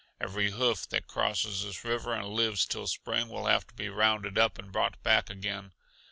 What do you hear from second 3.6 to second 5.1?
to be rounded up and brought